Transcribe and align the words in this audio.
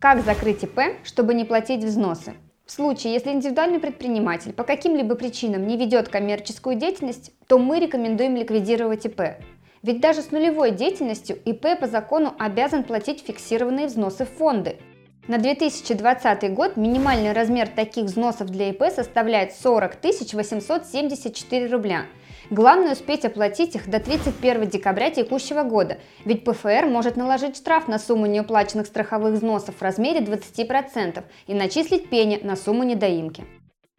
Как 0.00 0.24
закрыть 0.24 0.62
ИП, 0.62 0.78
чтобы 1.02 1.34
не 1.34 1.44
платить 1.44 1.82
взносы? 1.82 2.34
В 2.64 2.70
случае, 2.70 3.14
если 3.14 3.30
индивидуальный 3.30 3.80
предприниматель 3.80 4.52
по 4.52 4.62
каким-либо 4.62 5.16
причинам 5.16 5.66
не 5.66 5.76
ведет 5.76 6.08
коммерческую 6.08 6.76
деятельность, 6.76 7.32
то 7.48 7.58
мы 7.58 7.80
рекомендуем 7.80 8.36
ликвидировать 8.36 9.06
ИП. 9.06 9.22
Ведь 9.82 10.00
даже 10.00 10.22
с 10.22 10.30
нулевой 10.30 10.70
деятельностью 10.70 11.36
ИП 11.44 11.80
по 11.80 11.88
закону 11.88 12.32
обязан 12.38 12.84
платить 12.84 13.24
фиксированные 13.26 13.88
взносы 13.88 14.24
в 14.24 14.28
фонды. 14.28 14.76
На 15.26 15.38
2020 15.38 16.54
год 16.54 16.76
минимальный 16.76 17.32
размер 17.32 17.66
таких 17.66 18.04
взносов 18.04 18.50
для 18.50 18.68
ИП 18.68 18.84
составляет 18.94 19.52
40 19.52 19.96
874 20.00 21.66
рубля– 21.66 22.06
Главное 22.50 22.92
успеть 22.92 23.26
оплатить 23.26 23.74
их 23.74 23.90
до 23.90 24.00
31 24.00 24.68
декабря 24.68 25.10
текущего 25.10 25.64
года, 25.64 25.98
ведь 26.24 26.44
ПФР 26.44 26.86
может 26.86 27.16
наложить 27.16 27.56
штраф 27.56 27.88
на 27.88 27.98
сумму 27.98 28.24
неуплаченных 28.24 28.86
страховых 28.86 29.34
взносов 29.34 29.76
в 29.76 29.82
размере 29.82 30.20
20% 30.20 31.22
и 31.46 31.54
начислить 31.54 32.08
пени 32.08 32.40
на 32.42 32.56
сумму 32.56 32.84
недоимки. 32.84 33.44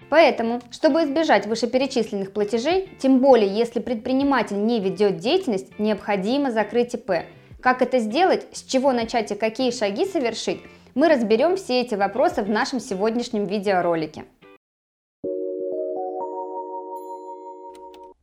Поэтому, 0.10 0.62
чтобы 0.72 1.04
избежать 1.04 1.46
вышеперечисленных 1.46 2.34
платежей, 2.34 2.90
тем 3.00 3.20
более 3.20 3.56
если 3.56 3.80
предприниматель 3.80 4.58
не 4.58 4.80
ведет 4.80 5.18
деятельность, 5.18 5.78
необходимо 5.78 6.50
закрыть 6.50 6.96
ИП. 6.96 7.26
Как 7.62 7.84
это 7.84 8.00
сделать, 8.00 8.48
с 8.52 8.64
чего 8.64 8.94
начать 8.94 9.32
и 9.32 9.36
какие 9.36 9.70
шаги 9.70 10.06
совершить, 10.06 10.62
мы 10.96 11.08
разберем 11.08 11.56
все 11.56 11.82
эти 11.82 11.94
вопросы 11.94 12.42
в 12.42 12.50
нашем 12.50 12.80
сегодняшнем 12.80 13.46
видеоролике. 13.46 14.26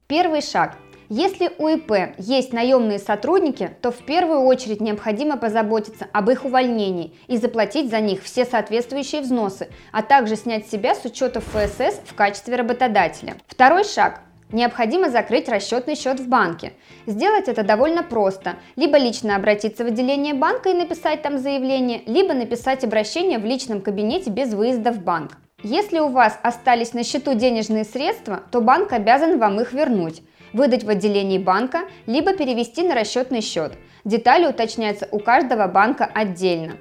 Первый 0.09 0.41
шаг. 0.41 0.77
Если 1.09 1.51
у 1.59 1.67
ИП 1.67 2.15
есть 2.17 2.53
наемные 2.53 3.01
сотрудники, 3.01 3.71
то 3.83 3.91
в 3.91 4.05
первую 4.07 4.43
очередь 4.43 4.81
необходимо 4.81 5.37
позаботиться 5.37 6.07
об 6.13 6.31
их 6.31 6.45
увольнении 6.45 7.13
и 7.27 7.37
заплатить 7.37 7.91
за 7.91 7.99
них 7.99 8.23
все 8.23 8.45
соответствующие 8.45 9.21
взносы, 9.21 9.69
а 9.91 10.03
также 10.03 10.37
снять 10.37 10.69
себя 10.69 10.95
с 10.95 11.05
учета 11.05 11.41
ФСС 11.41 12.01
в 12.05 12.15
качестве 12.15 12.55
работодателя. 12.55 13.35
Второй 13.49 13.83
шаг. 13.83 14.21
Необходимо 14.53 15.11
закрыть 15.11 15.49
расчетный 15.49 15.97
счет 15.97 16.21
в 16.21 16.29
банке. 16.29 16.75
Сделать 17.07 17.49
это 17.49 17.65
довольно 17.65 18.05
просто. 18.05 18.55
Либо 18.77 18.99
лично 18.99 19.35
обратиться 19.35 19.83
в 19.83 19.89
отделение 19.89 20.35
банка 20.35 20.69
и 20.69 20.75
написать 20.75 21.23
там 21.23 21.39
заявление, 21.39 22.03
либо 22.07 22.33
написать 22.33 22.85
обращение 22.85 23.41
в 23.41 23.45
личном 23.45 23.81
кабинете 23.81 24.31
без 24.31 24.55
выезда 24.55 24.93
в 24.93 25.03
банк. 25.03 25.33
Если 25.69 25.99
у 25.99 26.11
вас 26.11 26.39
остались 26.45 26.93
на 26.93 27.03
счету 27.03 27.35
денежные 27.35 27.83
средства, 27.83 28.43
то 28.53 28.61
банк 28.61 28.93
обязан 28.93 29.41
вам 29.41 29.61
их 29.61 29.73
вернуть, 29.73 30.23
выдать 30.53 30.85
в 30.85 30.89
отделении 30.89 31.39
банка, 31.39 31.87
либо 32.07 32.35
перевести 32.35 32.83
на 32.83 32.95
расчетный 32.95 33.41
счет. 33.41 33.73
Детали 34.05 34.47
уточняются 34.47 35.09
у 35.11 35.19
каждого 35.19 35.67
банка 35.67 36.05
отдельно. 36.05 36.77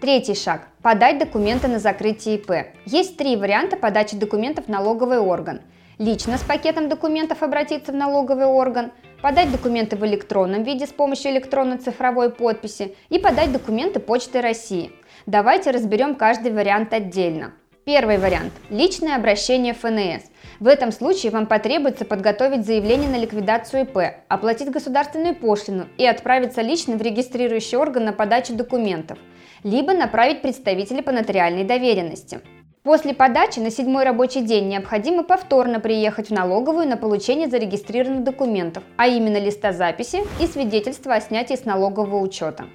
Третий 0.00 0.34
шаг– 0.34 0.68
подать 0.82 1.18
документы 1.18 1.68
на 1.68 1.78
закрытие 1.78 2.36
ИП. 2.36 2.68
Есть 2.86 3.18
три 3.18 3.36
варианта 3.36 3.76
подачи 3.76 4.16
документов 4.16 4.64
в 4.64 4.68
налоговый 4.68 5.18
орган. 5.18 5.60
Лично 5.98 6.38
с 6.38 6.42
пакетом 6.42 6.88
документов 6.88 7.42
обратиться 7.42 7.92
в 7.92 7.96
налоговый 7.96 8.46
орган, 8.46 8.90
подать 9.20 9.52
документы 9.52 9.96
в 9.96 10.06
электронном 10.06 10.62
виде 10.62 10.86
с 10.86 10.92
помощью 10.92 11.32
электронно-цифровой 11.32 12.30
подписи 12.30 12.96
и 13.10 13.18
подать 13.18 13.52
документы 13.52 14.00
Почты 14.00 14.40
России. 14.40 14.92
Давайте 15.26 15.72
разберем 15.72 16.14
каждый 16.14 16.52
вариант 16.52 16.94
отдельно. 16.94 17.52
Первый 17.86 18.18
вариант– 18.18 18.52
личное 18.70 19.16
обращение 19.16 19.72
ФНС. 19.72 20.30
В 20.60 20.66
этом 20.66 20.92
случае 20.92 21.32
вам 21.32 21.46
потребуется 21.46 22.04
подготовить 22.04 22.66
заявление 22.66 23.08
на 23.08 23.16
ликвидацию 23.16 23.84
ИП, 23.84 23.98
оплатить 24.28 24.70
государственную 24.70 25.34
пошлину 25.34 25.86
и 25.96 26.06
отправиться 26.06 26.60
лично 26.60 26.96
в 26.96 27.02
регистрирующий 27.02 27.78
орган 27.78 28.04
на 28.04 28.12
подачу 28.12 28.54
документов, 28.54 29.18
либо 29.64 29.94
направить 29.94 30.42
представителя 30.42 31.02
по 31.02 31.10
нотариальной 31.10 31.64
доверенности. 31.64 32.40
После 32.82 33.14
подачи 33.14 33.60
на 33.60 33.70
седьмой 33.70 34.04
рабочий 34.04 34.42
день 34.42 34.68
необходимо 34.68 35.22
повторно 35.22 35.80
приехать 35.80 36.28
в 36.28 36.34
налоговую 36.34 36.86
на 36.86 36.98
получение 36.98 37.48
зарегистрированных 37.48 38.24
документов, 38.24 38.84
а 38.98 39.06
именно 39.06 39.38
листа 39.38 39.72
записи 39.72 40.20
и 40.38 40.46
свидетельства 40.46 41.14
о 41.14 41.20
снятии 41.22 41.54
с 41.54 41.64
налогового 41.64 42.18
учета. 42.20 42.66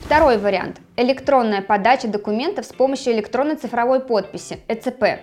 Второй 0.00 0.38
вариант– 0.38 0.80
электронная 0.96 1.62
подача 1.62 2.08
документов 2.08 2.66
с 2.66 2.72
помощью 2.72 3.12
электронно-цифровой 3.12 4.00
подписи– 4.00 4.58
ЭЦП. 4.68 5.20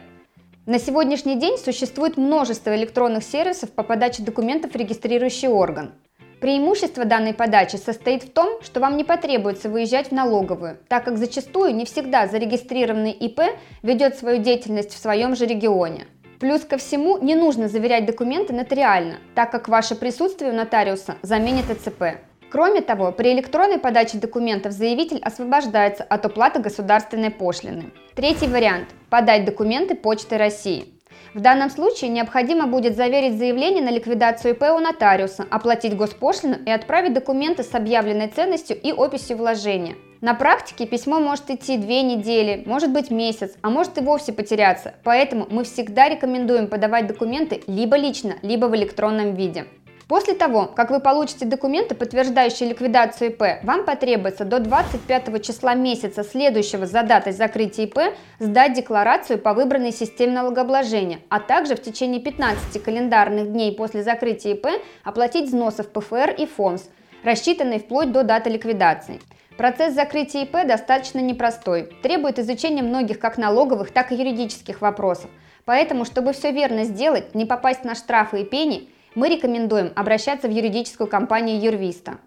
На 0.65 0.79
сегодняшний 0.79 1.35
день 1.35 1.57
существует 1.57 2.15
множество 2.15 2.75
электронных 2.75 3.23
сервисов 3.23 3.71
по 3.71 3.83
подаче 3.83 4.23
документов 4.23 4.71
в 4.71 4.75
регистрирующий 4.75 5.49
орган. 5.49 5.93
Преимущество 6.39 7.03
данной 7.03 7.33
подачи 7.33 7.75
состоит 7.77 8.23
в 8.23 8.31
том, 8.31 8.61
что 8.61 8.79
вам 8.79 8.95
не 8.95 9.03
потребуется 9.03 9.69
выезжать 9.69 10.09
в 10.09 10.11
налоговую, 10.13 10.77
так 10.87 11.03
как 11.03 11.17
зачастую 11.17 11.75
не 11.75 11.85
всегда 11.85 12.27
зарегистрированный 12.27 13.11
ИП 13.11 13.41
ведет 13.81 14.17
свою 14.17 14.41
деятельность 14.41 14.93
в 14.93 15.01
своем 15.01 15.35
же 15.35 15.45
регионе. 15.45 16.05
Плюс 16.39 16.61
ко 16.61 16.77
всему 16.77 17.17
не 17.17 17.33
нужно 17.33 17.67
заверять 17.67 18.05
документы 18.05 18.53
нотариально, 18.53 19.17
так 19.33 19.51
как 19.51 19.67
ваше 19.67 19.95
присутствие 19.95 20.51
у 20.51 20.55
нотариуса 20.55 21.15
заменит 21.23 21.71
ЭЦП. 21.71 22.19
Кроме 22.49 22.81
того, 22.81 23.11
при 23.11 23.33
электронной 23.33 23.77
подаче 23.77 24.19
документов 24.19 24.71
заявитель 24.71 25.19
освобождается 25.21 26.03
от 26.03 26.25
уплаты 26.25 26.59
государственной 26.59 27.29
пошлины. 27.29 27.91
Третий 28.15 28.47
вариант– 28.47 28.87
подать 29.09 29.43
документы 29.43 29.95
Почты 29.95 30.37
России. 30.37 30.93
В 31.33 31.41
данном 31.41 31.69
случае 31.69 32.09
необходимо 32.09 32.65
будет 32.67 32.95
заверить 32.95 33.37
заявление 33.37 33.83
на 33.83 33.89
ликвидацию 33.89 34.53
ИП 34.53 34.63
у 34.73 34.79
нотариуса, 34.79 35.45
оплатить 35.51 35.97
госпошлину 35.97 36.55
и 36.65 36.71
отправить 36.71 37.13
документы 37.13 37.63
с 37.63 37.75
объявленной 37.75 38.29
ценностью 38.29 38.79
и 38.79 38.93
описью 38.93 39.35
вложения. 39.37 39.95
На 40.21 40.33
практике 40.33 40.87
письмо 40.87 41.19
может 41.19 41.49
идти 41.49 41.77
две 41.77 42.01
недели, 42.01 42.63
может 42.65 42.91
быть 42.91 43.11
месяц, 43.11 43.55
а 43.61 43.69
может 43.69 43.97
и 43.97 44.01
вовсе 44.01 44.31
потеряться, 44.31 44.95
поэтому 45.03 45.47
мы 45.49 45.65
всегда 45.65 46.07
рекомендуем 46.07 46.67
подавать 46.67 47.07
документы 47.07 47.61
либо 47.67 47.97
лично, 47.97 48.35
либо 48.41 48.67
в 48.67 48.75
электронном 48.75 49.35
виде. 49.35 49.65
После 50.07 50.35
того, 50.35 50.67
как 50.67 50.89
вы 50.89 51.01
получите 51.01 51.45
документы, 51.45 51.93
подтверждающие 51.93 52.69
ликвидацию 52.69 53.31
ИП, 53.31 53.63
вам 53.63 53.83
потребуется 53.83 54.45
до 54.45 54.59
25 54.59 55.45
числа 55.45 55.73
месяца 55.73 56.23
следующего 56.23 56.85
за 56.85 57.03
датой 57.03 57.33
закрытия 57.33 57.87
ИП 57.87 58.15
сдать 58.39 58.73
декларацию 58.73 59.37
по 59.37 59.53
выбранной 59.53 59.91
системе 59.91 60.31
налогообложения, 60.31 61.19
а 61.27 61.41
также 61.41 61.75
в 61.75 61.81
течение 61.81 62.21
15 62.21 62.81
календарных 62.81 63.51
дней 63.51 63.75
после 63.75 64.01
закрытия 64.01 64.53
ИП 64.53 64.67
оплатить 65.03 65.49
взносы 65.49 65.83
в 65.83 65.89
ПФР 65.89 66.35
и 66.37 66.45
ФОМС, 66.45 66.83
рассчитанные 67.25 67.79
вплоть 67.79 68.13
до 68.13 68.23
даты 68.23 68.49
ликвидации. 68.49 69.19
Процесс 69.57 69.93
закрытия 69.93 70.43
ИП 70.43 70.65
достаточно 70.65 71.19
непростой, 71.19 71.89
требует 72.01 72.39
изучения 72.39 72.81
многих 72.81 73.19
как 73.19 73.37
налоговых, 73.37 73.91
так 73.91 74.13
и 74.13 74.15
юридических 74.15 74.79
вопросов. 74.79 75.29
Поэтому, 75.65 76.05
чтобы 76.05 76.31
все 76.31 76.51
верно 76.53 76.85
сделать, 76.85 77.35
не 77.35 77.45
попасть 77.45 77.83
на 77.83 77.93
штрафы 77.93 78.43
и 78.43 78.45
пени, 78.45 78.89
мы 79.17 79.29
рекомендуем 79.29 79.91
обращаться 79.95 80.47
в 80.47 80.51
юридическую 80.51 81.07
компанию 81.07 81.59
Юрвиста. 81.59 82.19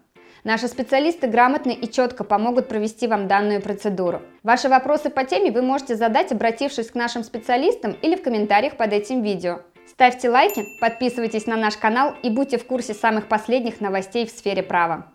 Наши 0.43 0.67
специалисты 0.67 1.27
грамотно 1.27 1.69
и 1.69 1.89
четко 1.89 2.25
помогут 2.25 2.67
провести 2.67 3.07
вам 3.07 3.29
данную 3.29 3.61
процедуру. 3.61 4.21
Ваши 4.43 4.67
вопросы 4.67 5.09
по 5.09 5.23
теме 5.23 5.51
вы 5.51 5.61
можете 5.61 5.95
задать, 5.95 6.33
обратившись 6.33 6.91
к 6.91 6.95
нашим 6.95 7.23
специалистам 7.23 7.95
или 8.01 8.17
в 8.17 8.21
комментариях 8.21 8.75
под 8.75 8.91
этим 8.91 9.21
видео. 9.21 9.61
Ставьте 9.87 10.29
лайки, 10.29 10.65
подписывайтесь 10.81 11.45
на 11.45 11.55
наш 11.55 11.77
канал 11.77 12.13
и 12.23 12.29
будьте 12.29 12.57
в 12.57 12.65
курсе 12.65 12.93
самых 12.93 13.29
последних 13.29 13.79
новостей 13.79 14.25
в 14.25 14.29
сфере 14.29 14.61
права. 14.61 15.10